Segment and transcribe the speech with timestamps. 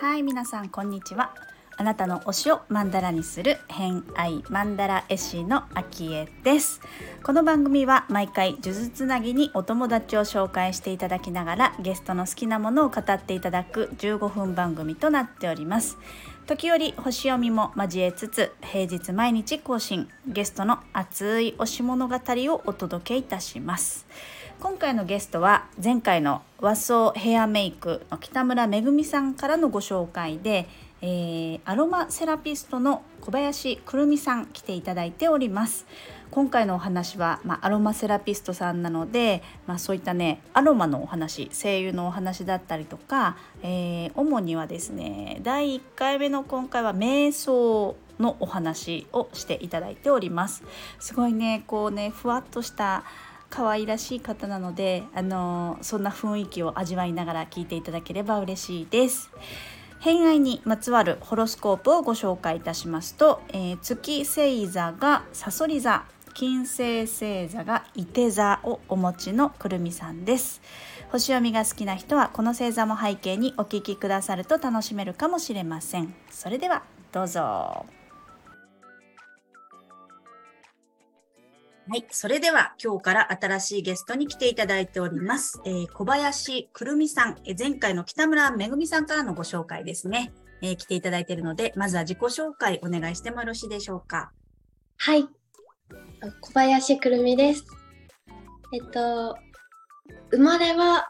[0.00, 1.34] はい皆さんこんにちは。
[1.80, 6.82] あなたの推しをマンダラにする偏愛マンダラ絵師のあきえです。
[7.22, 15.96] この番組は毎回呪術つなぎにお友達を紹介していただきながらゲストの好きなものを語っていただく15分番組となっております。
[16.46, 20.06] 時折星読みも交えつつ平日毎日更新。
[20.26, 24.06] ゲストの熱い推し物語をお届けいたします。
[24.60, 30.68] 今回のゲストは前回の和装ヘアメイクの北村めぐみさんからのご紹介で、
[31.02, 35.86] えー、アロマセラピストの小林くるみさん来ていただいております。
[36.30, 50.62] 今回のお話は、まあ、アロマセラピストさんなので、まあ、そういったねアロマのお話声優のお話だったりとか、えー、主にはですね第1回目の今回は瞑想のお話をしていただいております。
[50.98, 53.04] すごいねこうねふわっとした
[53.48, 59.30] 可愛らしい方なのであのそんな雰囲気を味わいながら聞いていただければ嬉しいです。
[60.00, 70.62] 偏愛にまつわるホロスコープをご紹介いたしますと、えー、月星座がさそり座金星星座が伊手座をお持ちのくるみさんです。
[71.10, 76.14] 星読みが好きな人はこの星座も背景にお聞きくださると楽しめるかもしれません。
[76.30, 76.82] それでは
[77.12, 77.99] どうぞ。
[81.92, 85.60] はい、それでは今日から新しいゲストに来ていただいております。
[85.64, 90.32] えー、小林くるみさん、えー、前回の北村めぐみさんからのご紹介ですね、
[90.62, 94.30] えー、来ていただいているので、まずは自己紹介お願いしてもよろしいでしょうか。
[94.98, 95.28] はい、
[96.40, 97.64] 小林くるみです。
[98.72, 99.36] えっと、
[100.30, 101.08] 生まれは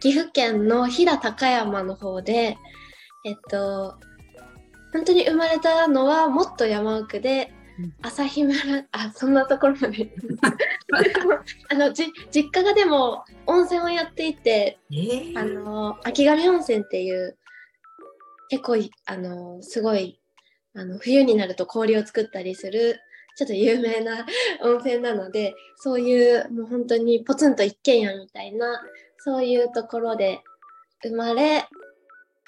[0.00, 2.58] 岐阜県の飛騨高山の方で、
[3.24, 3.94] えっと、
[4.92, 7.52] 本当に生まれたのはもっと山奥で、
[8.02, 10.10] 朝日村あそんなところまで。
[11.68, 17.36] あのじ実家がでも温泉をやっていて、えー、あの秋上温泉っていう
[18.48, 20.20] 結構あのすごい
[20.74, 23.00] あの冬になると氷を作ったりする
[23.36, 24.26] ちょっと有名な
[24.62, 28.82] 温泉なのでそういうもう本当にポツンと一軒家みたいな
[29.18, 30.42] そういうところで
[31.02, 31.66] 生まれ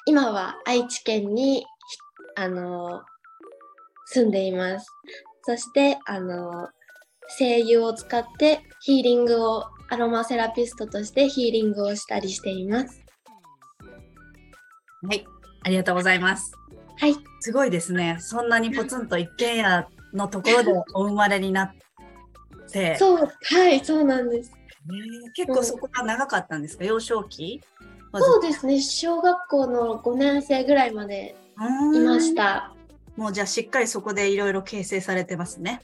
[0.06, 1.66] 今は愛知県に
[2.36, 3.02] あの
[4.10, 4.86] 住んでいます。
[5.42, 6.68] そして、あの、
[7.38, 13.02] 声優を使ってヒーリングを、アロマセラピストとしてヒーリングをしたりしています。
[15.02, 15.24] はい、
[15.62, 16.52] ありがとうございます。
[16.98, 17.14] はい。
[17.40, 18.16] すごいですね。
[18.20, 21.72] そんなにポツンと一軒家のところで お生まれになっ
[22.70, 22.96] て。
[22.96, 24.52] そう、はい、そうなんです。
[25.34, 27.60] 結構そこが長かったんですか、幼少期？
[28.14, 31.36] そうですね、小学校の5年生ぐらいまで
[31.94, 32.74] いました。
[33.18, 35.80] もうじゃあしっかりそこでいろいろ形成されてますね。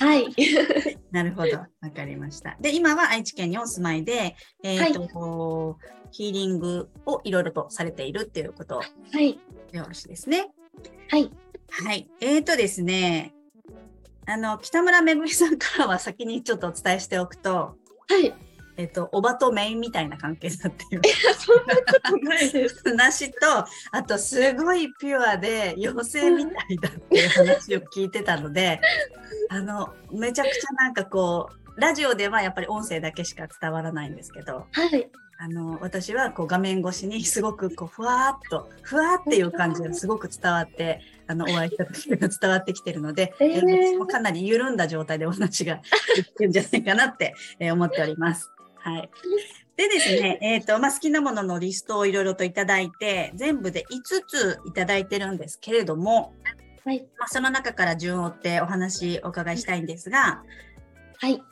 [0.00, 0.26] はい。
[1.12, 1.58] なるほど。
[1.58, 2.56] わかりました。
[2.62, 8.84] で、今は愛知県にお住まいで、えっ、ー、と、はい、ヒーリングをいろいろとされているっていうことは
[9.20, 9.38] い。
[9.72, 10.50] よろしいですね。
[11.10, 11.30] はい。
[11.68, 12.08] はい。
[12.20, 13.34] えっ、ー、とですね、
[14.24, 17.76] あの、北村めぐみさんからは先にちょっとお伝えしておくと、は
[18.18, 18.34] い。
[18.78, 21.02] えっと、おばとメインみたいな関係だっていう。
[21.36, 22.80] そんなことないです。
[22.88, 23.36] 話と、
[23.90, 28.80] あと、すごいピュアで、妖精みたいだっていう話を聞いてたので、
[29.50, 35.10] あの、めちゃくちゃなんかこう、ラジオではやっぱり音声だけしか伝わらないんですけど、はい。
[35.40, 45.80] あの、私はこう画面越しにすごくこう、ふわーっと、ふわーっていう感じがすごく伝わって、あの、お会いした時が伝わってきてるので、えー、かなり緩んだ状態でお話が
[46.14, 47.34] できるんじゃないかなって
[47.72, 48.52] 思っております。
[48.80, 49.10] はい。
[49.76, 56.34] でですね、えっ、ー、と、まあ、好きなもののリストをいろいろといただいて、全部で5ついただいてるんですけれども、
[56.84, 57.06] はい。
[57.18, 60.42] まあ、その中から順を追ってお話お伺いしたいんですが、
[61.18, 61.42] はい。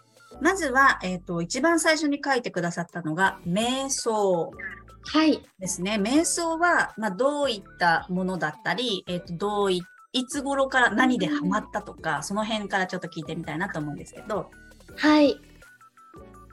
[0.40, 4.50] まずは、えっ、ー、と、一番最初に書いてくださったのが、瞑想。
[5.04, 5.42] はい。
[5.58, 6.00] ですね。
[6.02, 9.82] 瞑想は、まあ、どういったものだったり、えっ、ー、と、どうい、
[10.12, 14.50] いつ頃から何でハマったとか、その辺からちょっと聞いてみたいなと思うんですけど。
[14.96, 15.40] はい。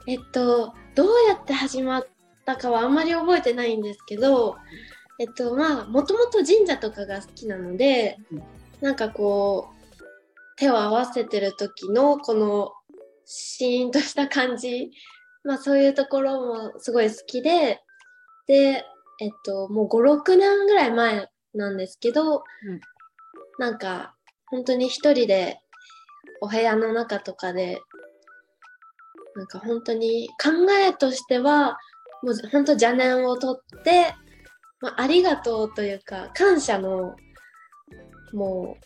[0.06, 2.06] えっと、どうやって始まっ
[2.44, 4.56] たかはあんまり覚えてないんですけど、
[5.18, 8.18] えっと、まあ、もともと神社とかが好きなので、
[8.80, 9.74] なんかこう、
[10.56, 12.72] 手を合わせてる時のこの
[13.24, 14.90] シーンとした感じ、
[15.42, 17.80] まあそういうところもすごい好きで、
[18.46, 18.84] で、
[19.20, 22.42] えっと、もう5、6年ぐらい前なんですけど、うん、
[23.58, 24.14] なんか
[24.46, 25.60] 本当に一人で
[26.40, 27.80] お部屋の中とかで
[29.36, 31.78] なんか本当に考えとしては
[32.22, 34.14] もう本当邪念を取って、
[34.80, 37.16] まあ、ありがとうというか感謝の
[38.32, 38.76] も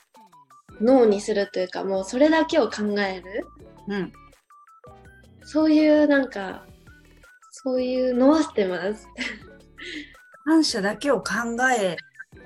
[0.80, 3.46] う脳にするというかもうそれだけを考える。
[3.88, 4.12] うん。
[5.42, 6.66] そういうなんか
[7.50, 9.06] そういうのはしてます。
[10.44, 11.34] 感謝だけを考
[11.78, 11.96] え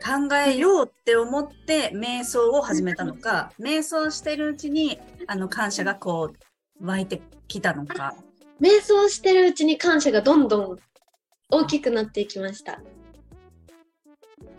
[0.03, 8.15] 考えようって思って瞑想を始めたのか、瞑想してるうちにあの感謝がこう湧いてきたのか。
[8.61, 10.79] 瞑想してるうちに感謝がどんどん
[11.51, 12.81] 大きくなっていきました。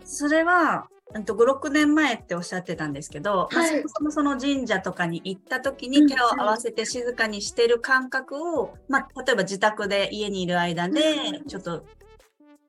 [0.04, 11.00] それは、うんと5、6年前っておっしゃってたんですけど、まあはいそもそもその神社とかに行った時うんに手を合わせて静かにしてる感覚を、まあ、例えば自宅で家にいる間で
[11.40, 11.84] うんちょっと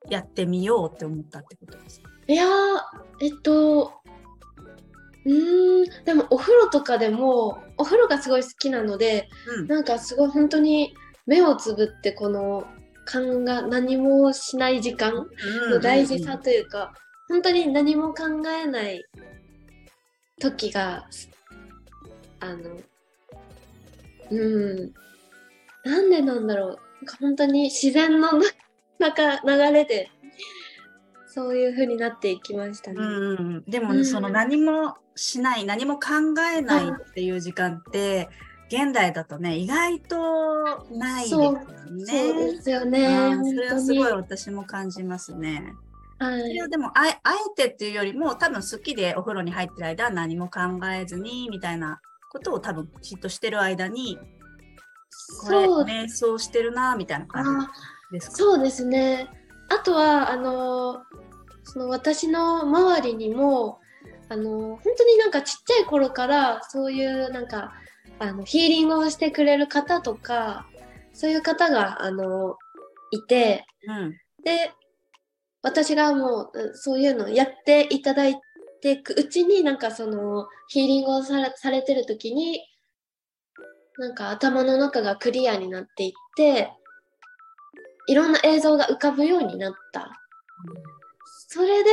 [0.10, 2.10] やってみようって思ったってことですか？
[2.28, 2.50] いやー
[3.22, 3.94] えっと
[5.26, 9.68] うーんでもお風呂とかでもお風呂がすごい好きなのでうん。
[9.68, 12.66] なんかすごい本当に目をつぶってこの
[13.06, 15.28] 勘が何もしない時間
[15.70, 16.94] の大事さというか、
[17.30, 19.04] 本当に何も考えない
[20.40, 21.08] 時が
[22.40, 22.78] あの
[24.32, 24.94] うん。
[25.84, 26.70] なんでなんだろう。
[26.70, 28.30] なんか本当に自然の
[29.00, 30.10] 中流れで
[31.36, 32.98] そういう風になっていきましたね。
[32.98, 36.10] うんうんうん、でも、うんその何もしない何も考
[36.56, 38.30] えないっていう時間って
[38.72, 40.18] 現代だとね意外と
[40.92, 41.66] ないですよね。
[42.06, 43.38] そうですよね。
[43.44, 44.12] それはすごい。
[44.14, 45.74] 私も感じますね。
[46.20, 46.68] はいそれは。
[46.70, 52.00] でもあえあえてっていうよりも多分好きでお風呂に入ってる間は何も考えずにみたいな
[52.32, 57.72] ことを多分きっとしてる間にこれそう瞑想してるなみたいな感あ
[58.12, 58.36] じですか？
[58.38, 59.30] そうですね。
[59.70, 61.02] あとはあの
[61.66, 63.80] その私の周りにも
[64.30, 67.74] あの本当になんかちっちゃい頃からそういうなんか
[68.20, 70.66] あのヒーリングをしてくれる方とか
[71.14, 72.56] そういう方があの
[73.12, 74.16] いてうん。
[74.44, 74.72] で
[75.64, 78.40] 私がもううんそういうのをやっていただい
[78.82, 82.62] ていくうちになんかそのヒーリングをされされてる時に
[83.98, 86.72] なんか頭の中がクリアになっていって
[88.08, 90.12] いろんな映像が浮かぶようになった
[91.56, 91.90] それで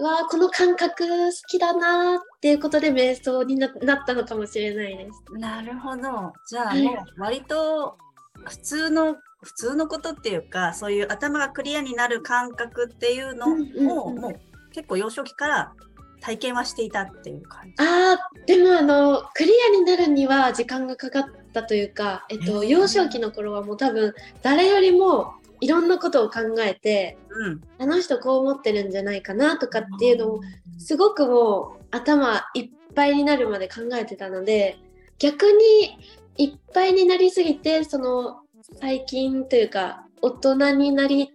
[0.00, 5.34] わあこの感覚好きだなーっていうことで瞑想にななったのかもしれないです。
[5.36, 6.32] なるほど。
[6.48, 7.98] じゃあはいもう割と
[8.44, 15.72] 普通の普通のことっていうかそういう頭がクリアになる感覚っていうのをもう結構幼少期から
[16.20, 17.74] 体験はしていたっていう感じ。
[17.78, 27.60] あーでもあのクリアになるには時間がかかったというか、えっと、幼少期の頃はもう多分誰よりもいろんなことを考えてうん。
[27.78, 30.40] あの人こう思ってるんじゃないかなとかっていうのを
[30.78, 34.78] すごくもう頭いっぱいになるまで考えてたので
[35.18, 35.98] 逆に
[36.36, 38.40] いっぱいになりすぎてその
[38.80, 41.32] 最近というか大人になり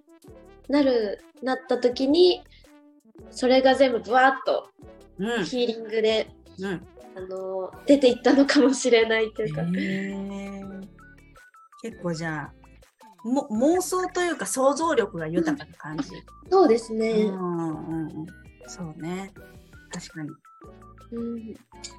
[0.69, 2.43] なるなった時に
[3.31, 4.69] それが全部ブワーッと
[5.19, 5.45] うん。
[5.45, 6.29] ヒーリングで
[6.59, 6.87] うん。
[7.13, 9.63] あの出ていったのかもしれないというか、
[11.81, 12.60] 結構じゃあ
[13.23, 16.09] も妄想というか想像力が豊かな感じ。
[16.49, 18.27] そうですうね、んうんうん。
[18.67, 19.31] そうね。
[19.91, 20.29] 確かに。
[21.11, 21.55] うん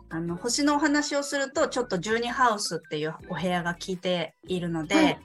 [0.08, 5.18] あの星のお話をするとちょっと12ハウスっていうお部屋が効いているので、はい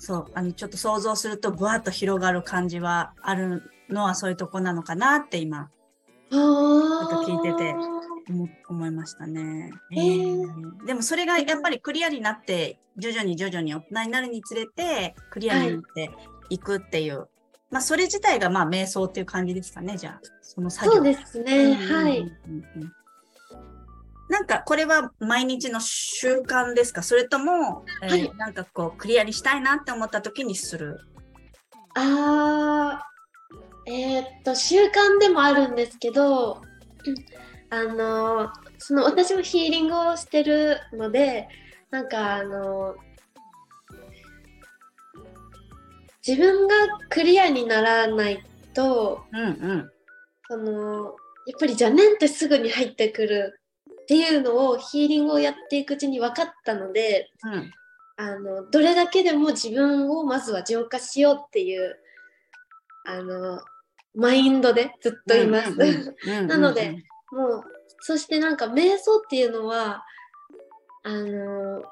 [0.00, 5.70] そうあのちょっと想像するとぶわっと広がる感じはあるのはそういうとこなのかなって今
[6.30, 7.74] ちょっと聞いてて
[8.28, 10.86] 思思いましたね、へー。
[10.86, 16.10] でもそれがやっぱりクリアになって徐々に徐々に大人になるにつれてクリアになって
[16.50, 17.28] いくっていう、
[17.70, 20.92] まあそれ自体がまあ瞑想っていう感じですかねじゃあその作業。
[20.94, 22.30] そうですね、はい。
[24.28, 27.02] なんかこれは毎日の習慣ですか？
[27.02, 28.36] それとも、えーはい。
[28.36, 31.00] なんかこうクリアにしたいなって思った時にする？
[31.94, 36.60] あーえーっと習慣でもあるんですけど、
[37.06, 37.14] うん
[37.70, 41.48] あのその私もヒーリングをしてるので
[41.90, 42.96] なんかあの
[46.26, 46.74] 自分が
[47.08, 48.42] クリアにならない
[48.74, 49.90] とうんうん。
[50.48, 51.14] その
[51.46, 53.60] やっぱり邪念ってすぐに入ってくる
[54.02, 57.70] っていうのをヒーリングをやっていくうちに分かったのでうん
[58.20, 61.96] あのどれだけでも自分をまずは浄化しようっていう
[63.06, 63.60] あの
[64.14, 66.16] マインドでずっといます。
[66.46, 66.96] なので
[67.32, 67.62] もう
[68.00, 70.04] そしてなんか瞑想っていうのは
[71.04, 71.82] あの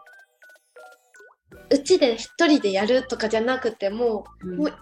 [1.71, 4.57] うちで一人でやるとかじゃなくてもうん。
[4.59, 4.73] もう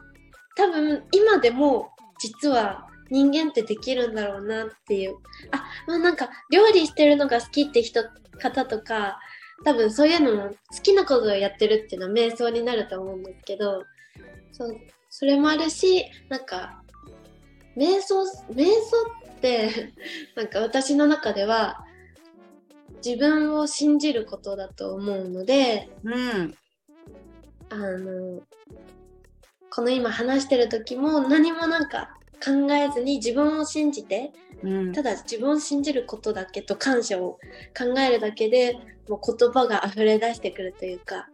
[0.57, 5.17] 多分今でも実は人間ってできるんだろうなっていう。
[5.51, 8.05] あまあなんか料理してるのが好きって人
[8.39, 9.19] 方とか
[9.65, 13.85] 多分そういうのも好きなことをやってるっていうのは瞑想になると思うんですけど
[14.53, 14.77] そう
[15.11, 16.83] それもあるしなんか
[17.77, 19.93] 瞑想瞑想って
[20.35, 21.85] なんか私の中では
[23.05, 26.55] 自分を信じることだと思うのでうん。
[27.71, 28.43] あの
[29.71, 34.33] この今話してる時も何もなんか考えずに自分を信じて
[34.63, 34.93] うん。
[34.93, 37.39] ただ自分を信じることだけと感謝を
[37.77, 41.29] 考えるだけでもう言葉が溢れ出してくるというか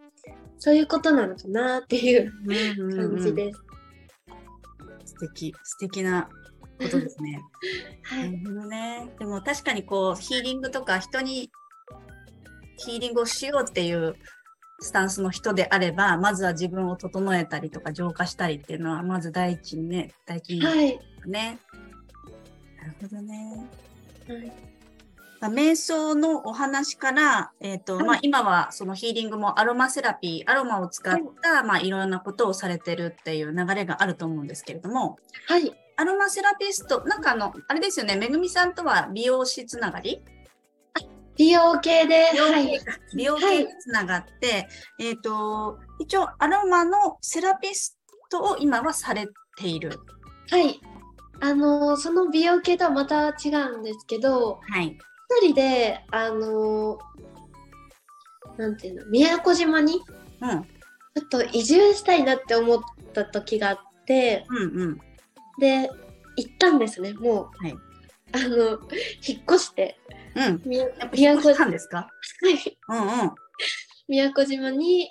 [0.59, 3.17] そういうことなのかなっていううんうんうん。
[3.17, 3.61] 感じです。
[5.05, 6.29] 素敵素敵な
[6.81, 7.41] ことですね。
[8.03, 9.11] はい、なるほどね。
[9.19, 11.51] でも確かにこうヒーリングとか人に
[12.77, 14.15] ヒーリングをしようっていう
[14.81, 21.59] スタンスの人であれば、まずは自分を整えたりとか浄化したりっていうのはまず第一にね、第一にはいね。
[22.79, 23.69] なるほどね。
[24.27, 24.71] はい
[25.41, 40.23] まあ瞑想のお話から、えっ、と、はいまあ今はそのヒーリングもアロマセラピー、アロマを使った、まあいろんなことをされてるっていう流れがあると思うんですけれども、はいアロマセラピスト、なんかあの、あれですよね、めぐみさんとは美容師つながり？
[41.37, 42.81] 美容系ではい
[43.15, 44.67] 美容系につながって、
[44.99, 47.99] えっ、と、一応アロマのセラピス
[48.31, 49.29] トを今はされ
[49.59, 50.01] ている。
[50.51, 50.81] はい
[51.43, 54.99] あのその美容系とはまた違うんですけどはい。
[55.43, 56.99] 一人であの
[58.59, 60.03] なんていうの宮古島に
[60.41, 60.63] うん。
[60.63, 62.81] ちょっと移住したいなって思っ
[63.13, 65.01] た時があってうんうん。
[65.61, 65.89] で
[66.37, 67.75] 行ったんですねもう、はい。
[68.33, 68.57] あの
[69.27, 69.99] 引っ越して。
[70.35, 70.63] うん。
[70.65, 72.09] 宮やっぱ宮古引っ越したんですか？
[72.89, 73.35] うんうん。
[74.09, 75.11] 宮古島に、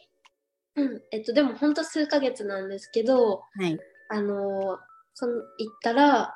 [0.75, 3.77] うん、えっとでもほんと数ヶ月なんですけどはい。
[4.09, 4.79] あの
[5.13, 6.35] その行ったら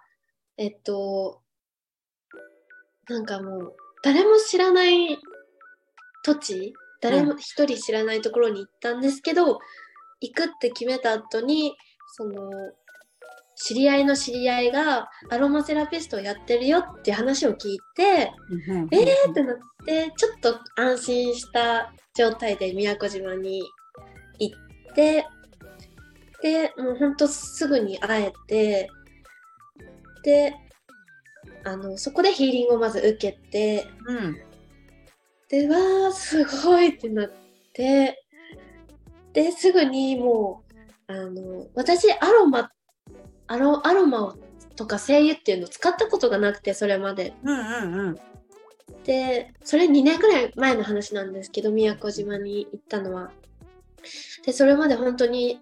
[0.58, 1.42] えっと
[3.10, 5.18] なんかもう誰も知らない
[6.24, 9.60] 土地誰も一人知らないところに行ったんですけど、
[10.22, 11.76] 行くって決めた後に
[12.16, 12.50] その
[13.66, 19.56] 知り合いの知り合いがアロマセラピストをやってるよって話を聞いてうんうんえーってなっ
[19.86, 23.64] てちょっと安心した状態で宮古島に
[24.40, 25.26] 行って
[26.42, 28.90] でもうほんとすぐに会えて
[30.24, 30.54] で
[31.64, 34.38] あのそこでヒーリングをまず受けてうん。
[35.48, 37.32] でわーすごいってなっ
[37.72, 38.26] て
[39.32, 40.64] ですぐにも
[41.08, 42.70] うあの私アロマ
[43.54, 44.36] アロアロマを
[44.76, 47.34] とか精油っていうのを使ったことがなくてそれまで。
[47.44, 48.16] うんうんうん。
[49.04, 53.32] でそれ2年ぐらい前の話なんですけど宮古島に行ったのは。
[54.44, 55.62] でそれまで本当に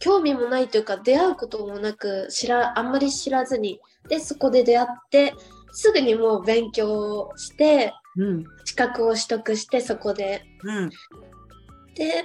[0.00, 5.32] 興味もないというか出会うこともなく知らあんまり知らずにでそこで出会って
[5.72, 8.44] すぐにもう勉強してうん。
[8.64, 10.90] 資格を取得してそこでうん。
[11.94, 12.24] で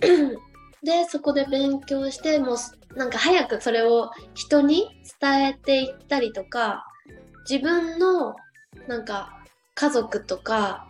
[0.82, 2.56] でそこで勉強してもう
[2.98, 4.88] なんか早くそれを人に
[5.20, 6.84] 伝えていったりとか
[7.48, 8.34] 自分の
[8.88, 9.38] なんか
[9.74, 10.88] 家族とか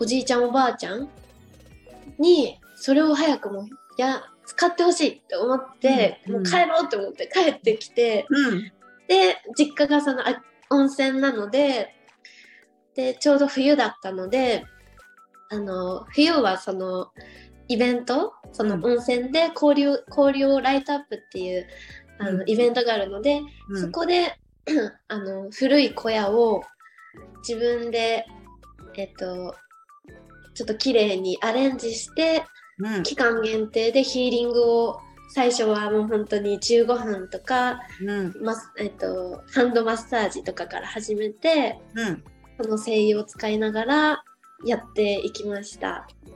[0.00, 1.08] おじいちゃんおばあちゃん
[2.18, 8.72] にそれを早くもうや使ってほしいって思って、うんもう帰ろうって思って帰ってきて、うん。
[9.08, 11.94] で実家がそのあ温泉なので
[12.94, 14.64] でちょうど冬だったので
[15.50, 17.12] あの冬はその
[17.68, 21.66] イベントそのうん温泉で交流交流をライトアップっていう
[22.18, 24.38] あの、うんイベントがあるので、うんそこで
[25.08, 26.62] あの古い小屋を
[27.46, 28.26] 自分で
[28.96, 29.54] えっと
[30.54, 32.44] ちょっと綺麗にアレンジして
[32.78, 33.02] うん。
[33.02, 38.34] 期間限定でヒーリングを最初はもう本当に15分とかうん。
[38.42, 42.24] マスえっと、ハンドマッサージとかから始めてうん。
[42.60, 44.24] その精油を使いながら
[44.64, 46.30] やっていきましたへ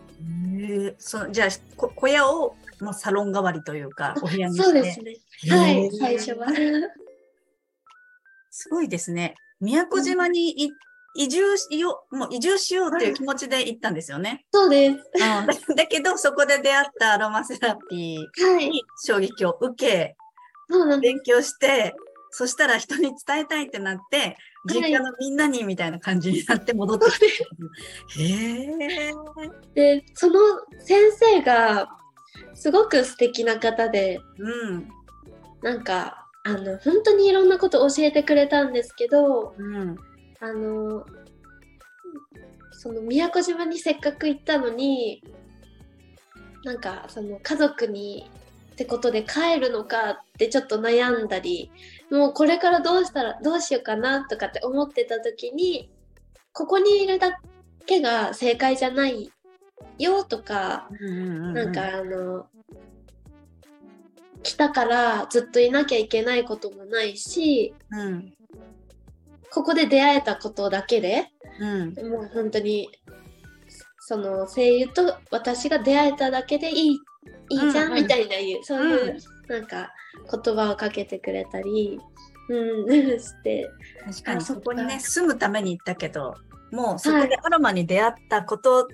[0.62, 4.64] えそじゃあこ小屋を、まあ、サロン代わりというかお部屋にして。
[4.64, 5.16] そうですね。
[5.48, 6.48] はい最初は。
[8.50, 9.34] すごいですね。
[9.60, 10.70] 宮古島にい
[11.14, 14.94] 移住しようもう移住しようっていう気持ちで行ったんですよね、そうです。
[14.94, 15.46] うん、だ
[15.76, 18.68] だけどそこで出会ったアロマセラピーはい。
[18.70, 20.16] に衝撃を受け
[20.68, 21.12] そうなんです。
[21.12, 21.94] 勉強して
[22.30, 27.26] そしたら人に伝えたいってなって実家のみんなにみたいな感じになって戻ってきて、
[28.18, 29.12] へえ
[29.74, 30.38] でその
[30.80, 31.88] 先生が
[32.54, 34.88] すごく素敵な方でうん。
[35.62, 39.96] なんかあの本当にいろんなこと教えてくれたんですけどうん。
[40.40, 41.04] あの
[42.72, 45.22] その宮古島にせっかく行ったのに
[46.64, 48.30] なんかその家族に
[48.72, 51.70] ってことで帰るのかってちょっと悩んだり
[52.10, 55.90] もうこれからどうしたらどうしようかなとかって思ってた時に
[56.52, 57.40] ここにいるだ
[57.86, 59.30] けが正解じゃない
[59.98, 62.46] よとかうんなんかあの
[64.42, 68.34] 来たからずっといなきゃいけないこともないしうん。
[69.52, 71.28] ここで出会えたことだけで
[71.60, 71.94] うん。
[72.10, 72.88] もう本当に
[74.00, 77.00] その声優と私が出会えただけでいい
[77.50, 77.94] いいじゃうんん。
[77.94, 79.92] みたいないう、そういううなんか
[80.44, 81.98] 言葉をかけてくれたり、
[82.48, 83.68] うん、して。
[84.06, 84.38] 確かに。
[84.38, 86.36] あそこにね、住むために行ったけど、
[86.70, 88.86] もうそこでアロマに出会ったこと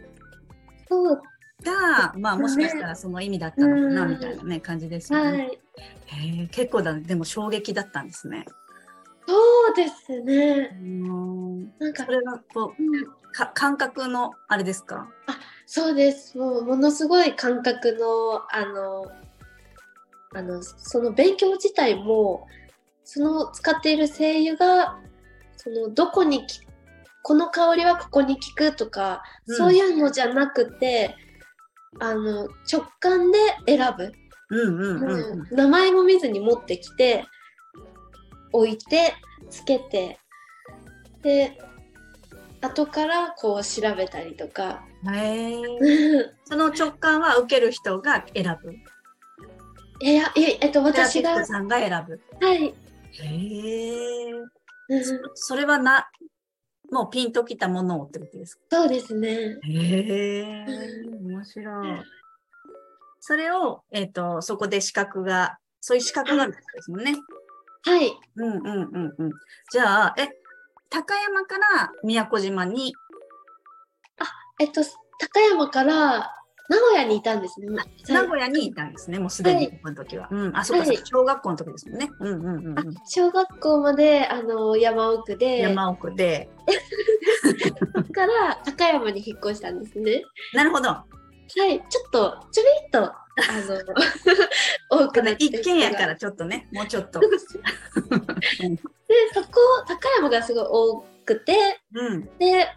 [0.89, 1.23] そう。
[1.63, 4.11] が、まあもしかしたらその意味だったのかな、うん。
[4.13, 5.31] みたいなね、感じですよね。
[5.31, 5.61] はい。
[6.07, 8.47] へえ結構だ、でも衝撃だったんですね。
[9.29, 9.35] そ
[9.73, 10.71] うですね。
[10.81, 11.73] うん。
[11.79, 13.05] なんかそれはこう、うん。
[13.33, 15.09] か感覚のあれですか？
[15.67, 16.39] そうです。
[16.39, 19.11] もうものすごい感覚のあの
[20.37, 22.47] あのその勉強自体も
[23.05, 24.99] その使っている精油が
[25.57, 26.61] そのどこにき
[27.23, 29.57] この香りはここに効くとか、うん。
[29.57, 31.17] そういうのじゃなくて
[31.99, 34.13] あの直感で選ぶ、
[34.51, 37.25] うんうんうん名前も見ずに持ってきて
[38.53, 39.15] 置いて
[39.51, 40.19] つけて
[41.23, 41.59] で
[42.61, 44.85] 後からこう調べたりとか。
[46.45, 48.73] その直感は受ける人が選ぶ。
[50.01, 52.21] いやいやえっと私がさんが選ぶ。
[52.45, 52.65] はい。
[52.65, 54.33] へえ。
[54.89, 56.09] うんそそれはな、
[56.93, 58.63] もうピンときたものをってことですか？
[58.71, 59.59] そうですね。
[59.65, 60.67] へえ。
[61.21, 62.03] 面白い。
[63.21, 67.17] それを、えっ、と、そこで資格が、そういう資格があるってことですもんね。
[67.85, 68.13] はい。
[68.37, 69.33] うんうんうんうん。
[69.73, 70.29] じゃあ、え、
[70.91, 72.95] 高山から宮古島に、
[74.61, 74.83] えっと、
[75.19, 76.33] 高山から
[76.69, 77.69] 名古屋にいたんですね。
[78.09, 80.29] 名古屋にいたんですね、もうすでに、はいこの時は。
[80.31, 82.11] うん、あ、そっか小学校の時ですもんね。
[82.21, 86.51] うんうんうん小学校まであの山奥で、山奥で。
[88.13, 90.23] から高山に引っ越したんですね。
[90.55, 90.89] なるほど。
[90.89, 91.05] は
[91.55, 91.81] い。
[91.89, 93.15] ちょっと、ちょびっと、あ
[94.91, 97.21] の、 多くなって一軒家からちょっとね、もうちょっと。
[97.25, 97.37] で、そ
[99.43, 99.51] こ、
[99.87, 102.29] 高山がすごい多くて、うん。
[102.39, 102.75] で、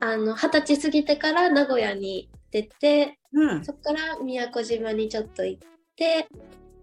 [0.00, 3.64] あの、二十歳過ぎてから名古屋に出て、うん。
[3.64, 6.28] そこから宮古島にちょっと行って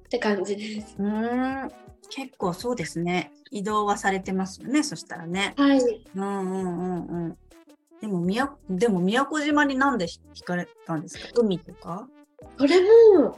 [0.06, 0.96] って感じです。
[1.00, 1.72] うーん。
[2.10, 3.32] 結構そうですね。
[3.52, 5.54] 移動はされてますよね、そしたらね。
[5.58, 5.80] はい。
[6.16, 7.38] うんうんうんうん。
[8.02, 11.28] でも宮、でも宮古島になんで惹かれたんですか？
[11.36, 12.08] 海とか？
[12.58, 13.38] これも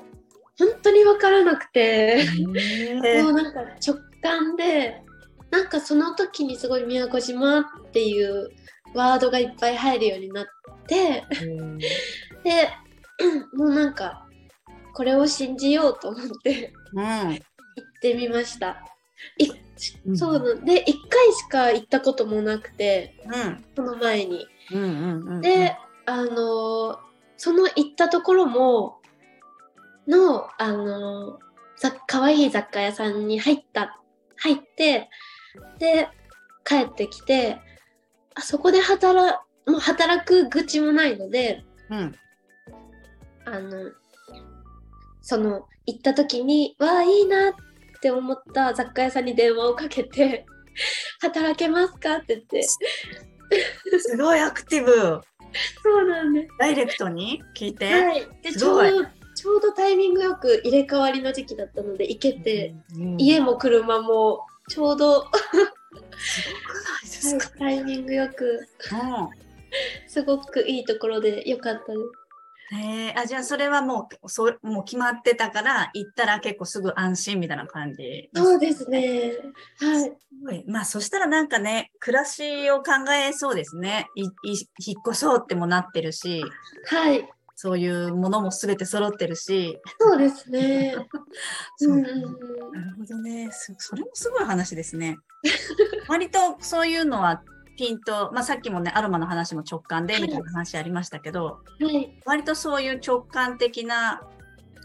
[0.58, 5.02] 本当に分からなくて、へもうなんか直感で
[5.50, 8.52] なんかその時にすごい宮古島っていう
[8.94, 10.46] ワードがいっぱい入るようになっ
[10.88, 11.26] て
[12.44, 12.70] で
[13.54, 14.28] もうなんか
[14.94, 17.04] これを信じようと思ってうん。
[17.04, 17.40] 行っ
[18.02, 18.84] てみました。
[19.38, 19.50] い
[20.06, 23.66] うんそうなんで1回しか行ったこともなくてうん。
[23.76, 24.48] その前に。
[24.72, 25.42] うんうんうん。
[25.42, 26.98] で、あのー
[27.38, 29.02] その行ったところも
[30.08, 34.00] の、あのーざかわいい雑貨屋さんに入った
[34.38, 35.10] 入って
[35.80, 36.08] で
[36.64, 37.60] 帰ってきて
[38.36, 42.16] あそこで働もう働く口もないのでうん。
[43.46, 43.92] あの
[45.22, 47.54] その行った時にわあいいなっ
[48.02, 50.46] て思った雑貨屋さんに電話をかけて
[51.22, 55.22] 「働けますか?」って言ってすごいアクティブ。
[55.84, 57.44] そうなんですダイレクトに？
[57.58, 57.86] 聞いて。
[57.94, 65.30] はい、ですちょうどちょうどタイミングよく入れ替わりの時期だったので行けて、うん家も車もちょうど、す
[65.94, 67.50] ごくないですか？
[67.60, 68.46] タイミングよく
[68.92, 69.30] うん
[70.08, 72.00] すごくいいところでよかったです。
[72.74, 79.34] へえあじゃあそれはもうそうもう決まってたから行ったら結構すぐ安心みたいな感じそうですね。
[79.80, 80.04] はい。
[80.04, 84.30] すごいまあそしたらなんかね暮らしを考えそうですねいい
[84.80, 86.44] 引っ越そうってもなってるし
[86.88, 87.28] はい。
[87.56, 90.96] そういうものも全て揃ってるしそうですね。
[91.78, 92.02] そううん。
[92.04, 95.18] なるほどねそそれもすごい話ですね
[96.08, 97.44] 割とそういうのは
[97.82, 101.46] ピンと、まあ、さっきもねアロマの話も直感でみたいな話ありましたけど、
[101.80, 102.12] はい。
[102.26, 104.22] 割とそういう直感的な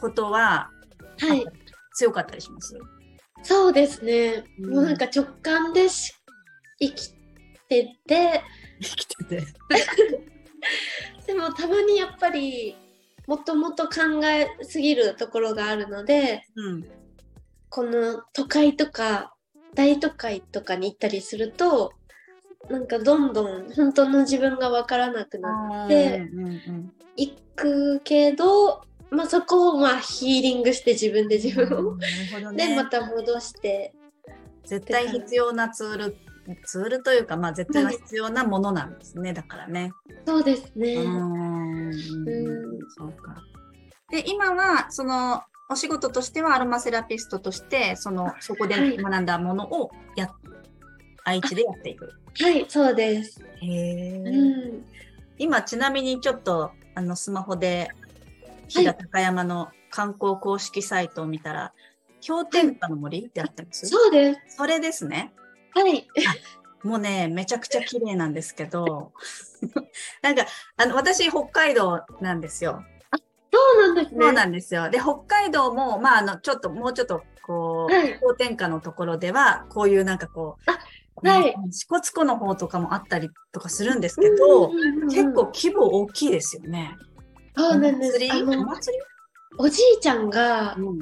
[0.01, 0.71] ことは
[1.19, 1.45] はい。
[1.95, 2.75] 強かったりします？
[3.43, 4.45] そうですね。
[4.61, 6.15] うんもうなんか直感でし
[6.81, 7.11] 生き
[7.69, 8.43] てて、
[8.81, 9.47] 生きてて。
[11.27, 12.77] でもたまにやっぱり
[13.27, 16.85] もともと考えすぎるところがあるので、うん。
[17.69, 19.35] この都会とか
[19.75, 21.93] 大都会とかに行ったりすると
[22.69, 32.89] なんかどんどん本当の自分が分からなくなってうんうんうんいくけど、まあ、そこをまあヒーリングして自分で自分を、なるほどでまね。
[32.91, 33.95] た戻して
[34.67, 36.17] 絶対必要なツール、
[36.65, 39.33] ツールというか、まあ絶対は必要なものなんですね。
[39.33, 39.93] だからね。
[40.27, 40.95] そうですね。
[40.95, 41.93] うーん。
[42.99, 43.43] そうか。
[44.11, 50.31] で、今は、その、お仕事としてはアロマセラピストとして、その、そこではい学んだものをやっ
[51.25, 52.13] 愛知でやっていく。
[52.41, 53.43] はい、そうです。
[53.63, 54.85] へえ、うん。
[55.39, 57.91] 今ちなみにちょっとあのスマホで
[58.69, 61.73] 飛騨高山の観光公式サイトを見たら、
[62.27, 64.57] 氷点下の森ってあったんです、そうです。
[64.57, 65.33] それですね。
[65.75, 66.09] はい。
[66.83, 69.13] もうね、めちゃくちゃ綺麗なんですけど、
[70.23, 70.47] なんか、
[70.77, 72.85] あの、私、北海道なんですよ。
[73.53, 74.25] そうなんですね。
[74.25, 74.91] そうなんですよ。
[74.91, 80.71] で、北海道も、まあ、あの、ちょっと、もうちょっと、こう、はい氷点下のところでは、こういうなんかこう、
[81.23, 81.55] はい。
[81.57, 86.97] うん支笏湖の方とかもあったりとかするんですけど、うんうんうん結構規模大きいですよね。
[87.57, 88.17] そうなんです。
[88.17, 88.31] お祭り？
[88.31, 89.03] おあの祭り？
[89.59, 90.99] おじいちゃんがうん。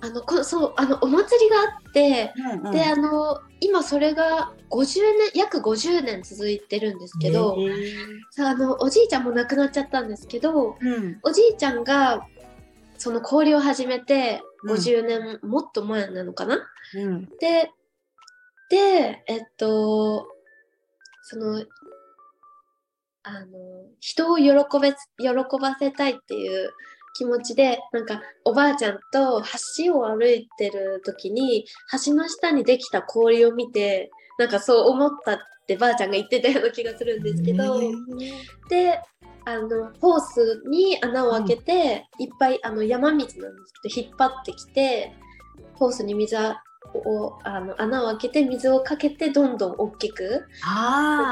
[0.00, 2.72] あのこそうあのお祭りがあって、うんうん。
[2.72, 7.56] であの今それが50年約50年続いてるんですけど、
[8.30, 11.18] さあのおじいちゃんも亡くなっちゃったんですけどうん。
[11.22, 12.26] おじいちゃんが
[12.98, 14.76] その氷を始めてうん。
[14.76, 16.58] 50年、もっと前なのかな？
[16.94, 17.24] うん。
[17.40, 17.70] で
[18.70, 20.26] でえっと
[21.22, 21.64] その
[23.22, 23.46] あの
[23.98, 25.28] 人を喜べ喜
[25.60, 26.70] ばせたいっていう
[27.16, 29.42] 気持ちでなんかおばあちゃんと
[29.78, 31.64] 橋を歩いてる時に
[32.04, 37.80] 橋の下にできた氷を見てなんかそう思ったってばあちゃんが言ってたような気がするんですけど、
[38.68, 39.00] で
[39.44, 45.12] あのホースに穴を開けて、いっぱいあの山水なんですけど引っ張ってきて
[45.74, 46.36] ホースに水
[46.94, 50.46] をあの穴を開けて水をかけてどんどん大きく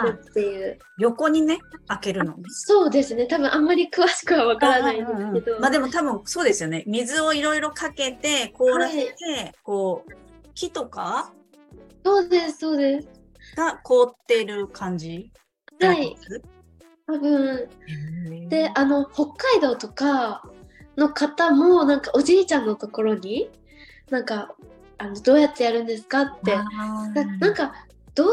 [0.08, 0.78] っていう。
[0.98, 2.42] 横にね、開けるのね。
[2.48, 3.26] そうですね。
[3.26, 6.84] 多分あんまり詳しくはわからないんですけど、まあでも多分そうですよね。
[6.86, 9.14] 水をいろいろかけて、凍らせて、
[9.62, 10.12] こう、
[10.54, 11.32] 木とか？
[12.04, 13.08] そうですそうです。
[13.56, 15.30] が凍ってる感じ
[15.80, 16.16] はい。
[17.06, 17.68] 多分。
[18.48, 20.42] であの北海道とか
[20.96, 23.50] の方もなんかおじいちゃんのところに
[24.10, 24.54] なんか
[25.04, 26.54] あのどうやってやるんですかって。
[26.54, 26.64] あ
[27.40, 27.74] なんか
[28.14, 28.28] どう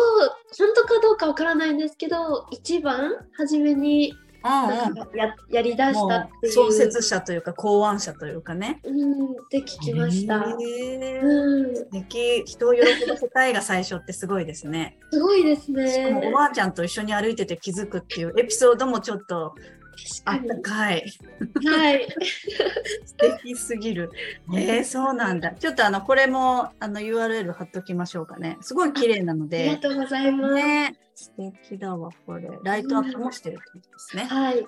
[0.58, 6.52] 本当かどうかわからないんですけど一番初めになんかややりだしもたっていう。
[6.52, 8.80] う創設者というか考案者というかね。
[8.84, 11.22] うんって聞きました、へー。
[11.22, 12.44] うん、素敵。
[12.46, 14.98] 人を喜ばせたいが最初ってすごいですね。
[15.12, 15.72] すごいですし
[16.04, 19.56] かもおねばあちゃんと一緒に歩いてて気づくっていうエピソードもちょっと
[20.26, 21.06] あった確かかい。
[21.62, 22.08] にはい
[23.06, 24.12] 素敵すぎる。
[24.54, 25.52] えー、そうなんだ。
[25.52, 28.58] ちょっとあの、これもあの URL 貼っときましょうかね。
[28.62, 29.78] すごい綺麗なのありがで。
[29.78, 32.50] とうございます、ね、素敵だわ、これ。
[32.64, 34.24] ライトアップもしてるってことですね。
[34.26, 34.66] はい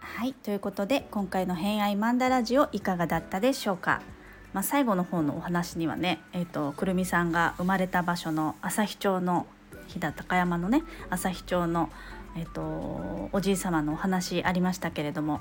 [0.00, 4.00] はい、ということで今回の「偏愛マンダラジオ」いかがだったでしょうか、
[4.54, 9.46] まあ、最後の方のお話にはね、えー、とくるみさんが生まれた場所の旭町の
[9.88, 11.90] 飛騨高山のね旭町の、
[12.38, 15.40] えー、とおじい様のお話ありましたけれども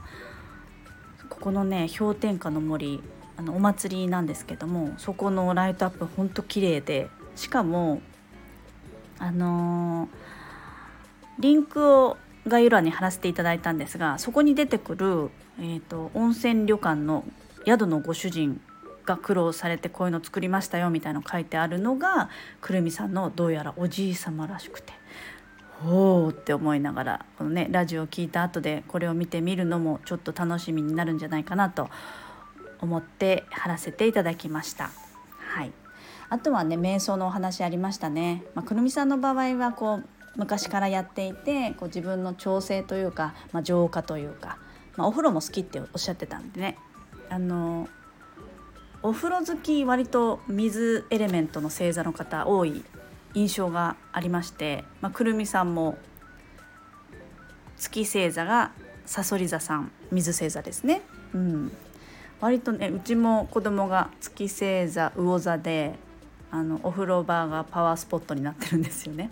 [1.29, 3.01] ここのね氷点下の森
[3.37, 8.01] あのお祭りなんですけどもそこのライトアップほんと綺麗でしかも
[9.19, 10.43] あのー
[11.39, 17.23] リンクを概要欄に貼らせていただいたんですがそこに出てくる、えー、と温泉旅館の
[17.65, 18.61] 宿のご主人
[19.05, 22.29] が苦労されてこういうの作りましたよみたいの書いてあるのが
[22.61, 24.93] くるみさんのどうやらおじい様らしくて。
[25.83, 31.89] ほうって思いながらこのねラジオを聞いた後でこれを見てみるのもちょっと楽しみになるんじゃないかなと
[32.79, 34.91] 思って貼らせていただきました。
[35.39, 35.73] はい。
[36.29, 44.57] あとはね瞑想のお話ありましたね、まあ、くるみさんの場合はこう昔からやっていてこう自分の調整というか、まあ、浄化というか、
[44.95, 46.77] まあ、お風呂も好きっておっしゃってたんでね。
[47.29, 47.87] あの
[49.05, 52.85] お風呂好き割と水エレメントの星座の方多い
[53.33, 55.97] 印象がありまして、まあ、くるみさんも
[57.77, 58.71] 月星座が
[59.05, 61.01] さそり座さん水星座ですね。
[61.33, 61.71] うん
[62.39, 65.95] 割とねうちも子供が月星座魚座で
[66.49, 69.31] あのお風呂場がパワースポットになってるんですよね。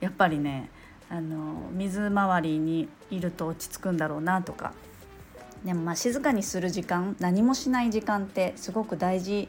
[0.00, 0.68] やっぱりね
[1.08, 4.74] あの水回りにいると落ち着くんだろうなとか
[5.64, 9.48] でもまあ静かにする時間何もしない時間ってすごく大事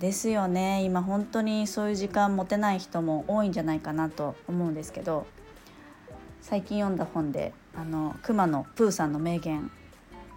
[0.00, 5.26] ですよね今本当にそういう時間持てない人も多いんじゃないかなと思うんですけど
[6.40, 9.70] 最近読んだ本であの熊野プーさんの名言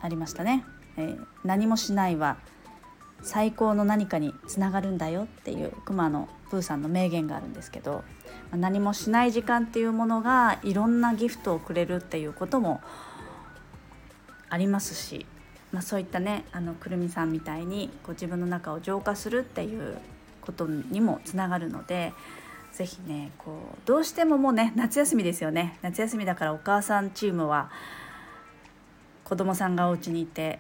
[0.02, 0.64] ありましたね。
[0.98, 2.38] えー何もしないは
[3.22, 8.04] 最高の何かにつながるんだよっていう熊野プーさんの名言があるんですけど
[8.52, 12.82] 何もしない時間っていうものがいろんなギフトをくれるっていうことも
[14.50, 15.26] ありますし、
[15.72, 19.98] まあ、そういったねあのくるみさんみたいにこう自分の中を浄化するっていう
[20.42, 22.14] ことにもつながるので
[22.74, 25.78] 是非ねこうどうしてももうね夏休みですよね。
[25.82, 27.72] 夏休みだからお母さんチームは
[29.24, 30.60] 子供さんがお家にいて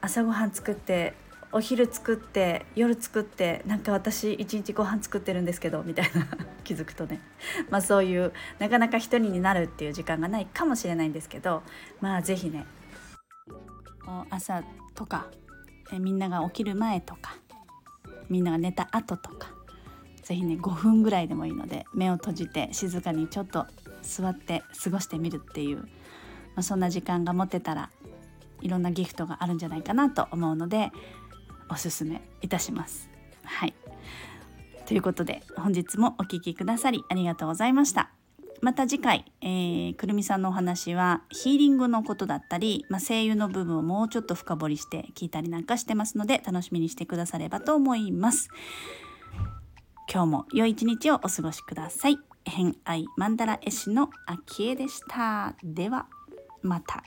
[0.00, 1.14] 朝ごはん作って
[1.52, 6.26] お昼作って夜作ってなんか私一日ご飯作ってるんですけどみたいな。
[6.64, 7.20] 気づくとね。
[7.70, 11.62] まあそういうなかなか一人になるっていう時間がないかもしれないんですけど
[12.00, 12.66] まあ是非ね
[14.30, 14.62] 朝
[14.94, 15.26] とか
[15.92, 17.36] えみんなが起きる前とか
[18.28, 19.52] みんなが寝た後とか
[20.22, 23.66] 是非ね5分ぐらいでもいいので目を閉じて静かにちょっと
[24.02, 25.84] 座って過ごしてみるっていう、ま
[26.56, 27.90] あ、そんな時間が持てたら
[28.62, 30.90] いろんなギフトがあるんじゃないかなと思うので
[31.70, 33.10] おすすめいたします。
[33.44, 33.74] はい
[34.86, 38.10] ということで本日もお聴きくださりありがとうございました。
[38.62, 48.48] また次回、えー、くるみさんのお話はヒーリングのことだったり、まあ、声優の部分をもうちょっと深掘りして聞いたりなんかしてますので楽しみにしてくださればと思います。
[50.10, 52.18] 今日も良い一日をお過ごしください。
[52.44, 55.54] 偏愛マンダラ絵師のあきえでした。
[55.62, 56.06] では
[56.62, 57.02] また。